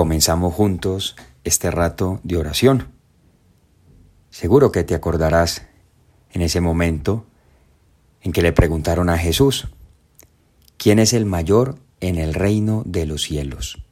[0.00, 2.88] comenzamos juntos este rato de oración.
[4.30, 5.66] Seguro que te acordarás
[6.32, 7.26] en ese momento
[8.22, 9.68] en que le preguntaron a Jesús,
[10.78, 13.84] ¿quién es el mayor en el reino de los cielos?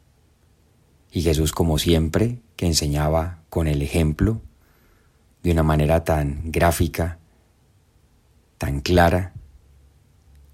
[1.12, 4.40] Y Jesús, como siempre, que enseñaba con el ejemplo,
[5.42, 7.18] de una manera tan gráfica,
[8.56, 9.34] tan clara,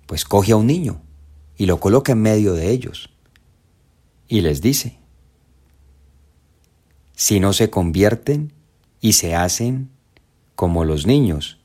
[0.07, 1.01] pues coge a un niño
[1.57, 3.11] y lo coloca en medio de ellos
[4.27, 4.99] y les dice,
[7.15, 8.53] si no se convierten
[9.01, 9.91] y se hacen
[10.55, 11.59] como los niños,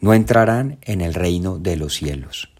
[0.00, 2.50] no entrarán en el reino de los cielos.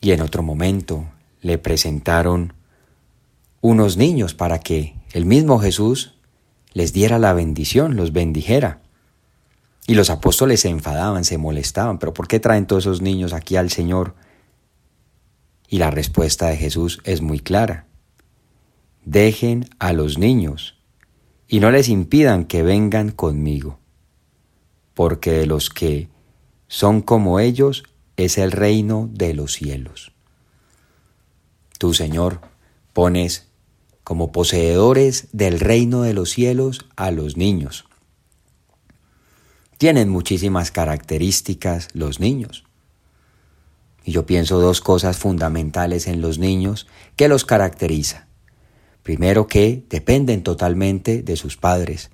[0.00, 1.06] Y en otro momento
[1.40, 2.52] le presentaron
[3.62, 6.14] unos niños para que el mismo Jesús
[6.74, 8.82] les diera la bendición, los bendijera.
[9.86, 13.56] Y los apóstoles se enfadaban, se molestaban, pero ¿por qué traen todos esos niños aquí
[13.56, 14.14] al Señor?
[15.68, 17.86] Y la respuesta de Jesús es muy clara.
[19.04, 20.76] Dejen a los niños
[21.46, 23.78] y no les impidan que vengan conmigo,
[24.94, 26.08] porque de los que
[26.68, 27.84] son como ellos
[28.16, 30.12] es el reino de los cielos.
[31.78, 32.40] Tú, Señor,
[32.92, 33.48] pones
[34.04, 37.86] como poseedores del reino de los cielos a los niños.
[39.78, 42.64] Tienen muchísimas características los niños.
[44.04, 46.86] Y yo pienso dos cosas fundamentales en los niños
[47.16, 48.28] que los caracteriza.
[49.04, 52.10] Primero que dependen totalmente de sus padres.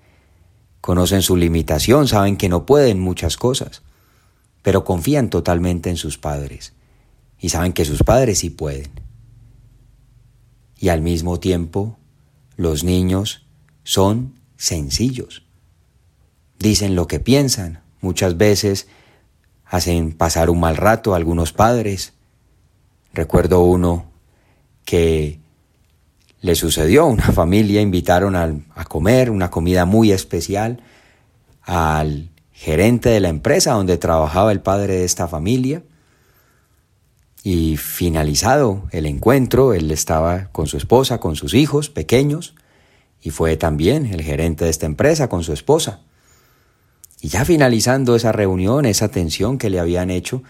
[0.83, 3.81] Conocen su limitación, saben que no pueden muchas cosas,
[4.63, 6.75] pero confían totalmente en sus padres
[7.39, 8.91] y saben que sus padres sí pueden
[10.81, 11.99] y al mismo tiempo
[12.57, 13.47] los niños
[13.85, 15.45] son sencillos.
[16.59, 18.89] Dicen lo que piensan, muchas veces
[19.65, 22.15] hacen pasar un mal rato a algunos padres.
[23.13, 24.11] Recuerdo uno
[24.85, 25.40] que
[26.41, 30.83] le sucedió, una familia invitaron a, a comer una comida muy especial
[31.63, 35.83] al gerente de la empresa donde trabajaba el padre de esta familia
[37.43, 42.55] y finalizado el encuentro, él estaba con su esposa, con sus hijos pequeños,
[43.23, 46.00] y fue también el gerente de esta empresa con su esposa.
[47.21, 50.43] Y ya finalizando esa reunión, esa atención que le habían hecho,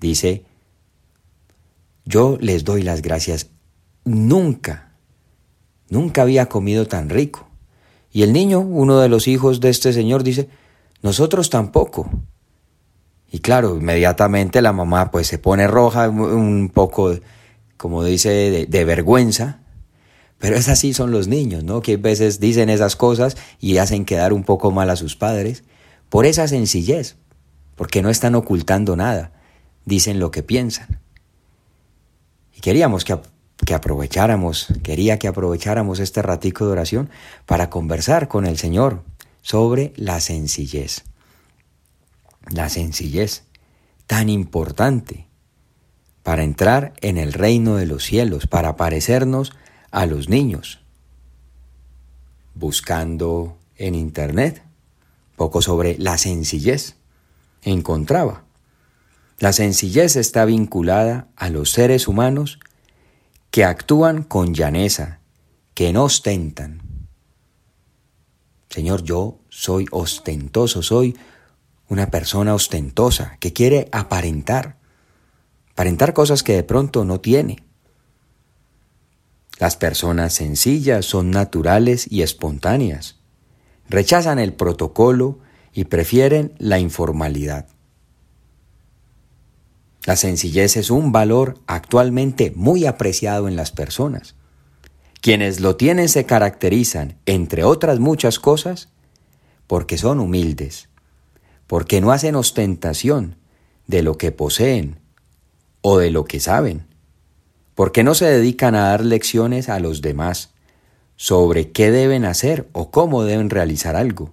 [0.00, 0.44] dice,
[2.04, 3.48] yo les doy las gracias.
[4.04, 4.89] Nunca,
[5.90, 7.46] nunca había comido tan rico.
[8.12, 10.48] Y el niño, uno de los hijos de este señor, dice,
[11.02, 12.10] nosotros tampoco.
[13.30, 17.14] Y claro, inmediatamente la mamá pues se pone roja, un poco,
[17.76, 19.60] como dice, de, vergüenza.
[20.38, 21.82] Pero es así son los niños, ¿no?
[21.82, 25.64] Que a veces dicen esas cosas y hacen quedar un poco mal a sus padres
[26.08, 27.16] por esa sencillez,
[27.76, 29.32] porque no están ocultando nada,
[29.84, 31.00] dicen lo que piensan.
[32.56, 33.16] Y queríamos que,
[33.64, 37.10] que aprovecháramos, quería que aprovecháramos este ratico de oración
[37.46, 39.02] para conversar con el Señor
[39.42, 41.04] sobre la sencillez
[42.48, 43.44] la sencillez,
[44.06, 45.26] tan importante
[46.22, 49.52] para entrar en el reino de los cielos, para parecernos
[49.90, 50.80] a los niños.
[52.54, 54.62] Buscando en Internet
[55.36, 56.96] poco sobre la sencillez,
[57.62, 58.44] encontraba.
[59.38, 62.58] La sencillez está vinculada a los seres humanos
[63.50, 65.20] que actúan con llaneza,
[65.74, 66.82] que no ostentan.
[68.68, 71.18] Señor, yo soy ostentoso, soy
[71.88, 74.78] una persona ostentosa que quiere aparentar,
[75.72, 77.64] aparentar cosas que de pronto no tiene.
[79.58, 83.16] Las personas sencillas son naturales y espontáneas,
[83.88, 85.40] rechazan el protocolo
[85.72, 87.66] y prefieren la informalidad.
[90.04, 94.34] La sencillez es un valor actualmente muy apreciado en las personas.
[95.20, 98.88] Quienes lo tienen se caracterizan, entre otras muchas cosas,
[99.66, 100.88] porque son humildes,
[101.66, 103.36] porque no hacen ostentación
[103.86, 104.98] de lo que poseen
[105.82, 106.86] o de lo que saben,
[107.74, 110.50] porque no se dedican a dar lecciones a los demás
[111.16, 114.32] sobre qué deben hacer o cómo deben realizar algo,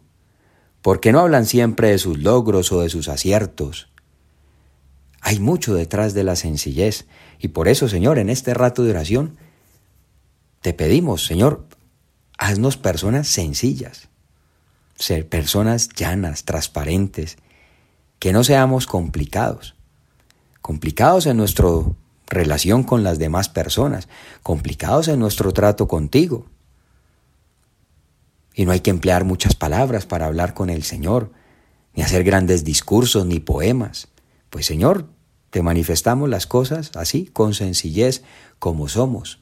[0.82, 3.90] porque no hablan siempre de sus logros o de sus aciertos.
[5.28, 7.06] Hay mucho detrás de la sencillez
[7.38, 9.36] y por eso, Señor, en este rato de oración,
[10.62, 11.68] te pedimos, Señor,
[12.38, 14.08] haznos personas sencillas,
[14.96, 17.36] ser personas llanas, transparentes,
[18.20, 19.76] que no seamos complicados,
[20.62, 21.68] complicados en nuestra
[22.28, 24.08] relación con las demás personas,
[24.44, 26.46] complicados en nuestro trato contigo.
[28.54, 31.34] Y no hay que emplear muchas palabras para hablar con el Señor,
[31.96, 34.08] ni hacer grandes discursos ni poemas.
[34.50, 35.17] Pues Señor,
[35.50, 38.24] te manifestamos las cosas así, con sencillez,
[38.60, 39.40] como somos.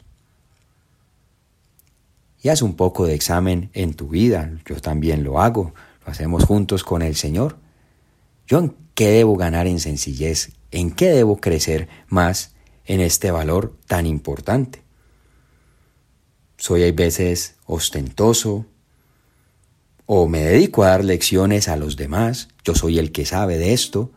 [2.41, 4.51] y haz un poco de examen en tu vida.
[4.67, 5.73] Yo también lo hago,
[6.05, 7.57] lo hacemos juntos con el Señor.
[8.45, 10.51] ¿Yo en qué debo ganar en sencillez?
[10.69, 12.53] ¿En qué debo crecer más
[12.85, 14.83] en este valor tan importante?
[16.57, 18.67] Soy a veces ostentoso
[20.05, 22.49] o me dedico a dar lecciones a los demás.
[22.63, 24.11] Yo soy el que sabe de esto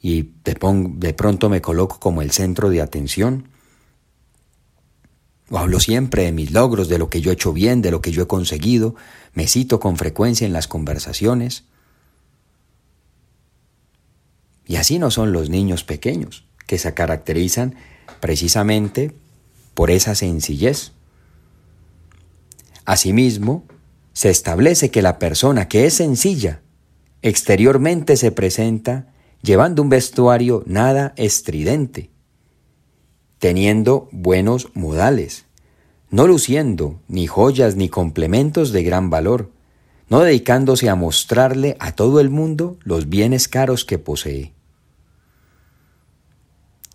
[0.00, 0.56] y de,
[0.96, 3.48] de pronto me coloco como el centro de atención.
[5.50, 8.00] O hablo siempre de mis logros, de lo que yo he hecho bien, de lo
[8.00, 8.94] que yo he conseguido,
[9.32, 11.64] me cito con frecuencia en las conversaciones.
[14.66, 17.74] Y así no son los niños pequeños, que se caracterizan
[18.20, 19.14] precisamente
[19.74, 20.92] por esa sencillez.
[22.84, 23.64] Asimismo,
[24.12, 26.60] se establece que la persona que es sencilla
[27.22, 29.12] exteriormente se presenta
[29.42, 32.10] llevando un vestuario nada estridente,
[33.38, 35.44] teniendo buenos modales,
[36.10, 39.50] no luciendo ni joyas ni complementos de gran valor,
[40.08, 44.52] no dedicándose a mostrarle a todo el mundo los bienes caros que posee.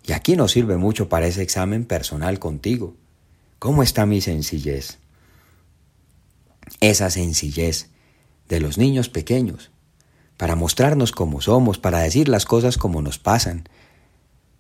[0.06, 2.96] Y aquí nos sirve mucho para ese examen personal contigo.
[3.60, 4.98] ¿Cómo está mi sencillez?
[6.82, 7.90] Esa sencillez
[8.50, 9.72] de los niños pequeños,
[10.38, 13.70] para mostrarnos cómo somos, para decir las cosas como nos pasan,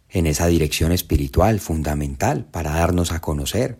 [0.09, 3.79] en esa dirección espiritual fundamental para darnos a conocer,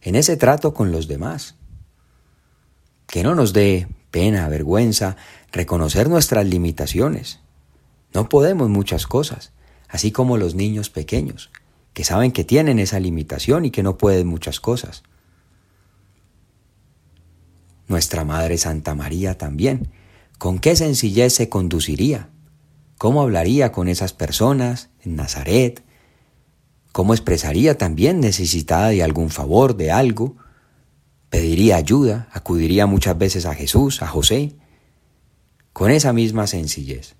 [0.00, 1.56] en ese trato con los demás.
[3.08, 5.16] Que no nos dé pena, vergüenza,
[5.50, 7.40] reconocer nuestras limitaciones.
[8.14, 9.52] No podemos muchas cosas,
[9.88, 11.50] así como los niños pequeños,
[11.94, 15.02] que saben que tienen esa limitación y que no pueden muchas cosas.
[17.88, 19.88] Nuestra Madre Santa María también,
[20.42, 22.28] ¿con qué sencillez se conduciría?
[22.98, 25.84] ¿Cómo hablaría con esas personas en Nazaret?
[26.90, 30.36] ¿Cómo expresaría también necesitada de algún favor, de algo?
[31.30, 32.28] ¿Pediría ayuda?
[32.32, 34.56] ¿Acudiría muchas veces a Jesús, a José?
[35.72, 37.14] Con esa misma sencillez.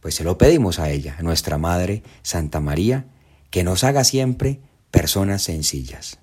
[0.00, 3.04] Pues se lo pedimos a ella, a nuestra Madre Santa María,
[3.50, 6.20] que nos haga siempre personas sencillas.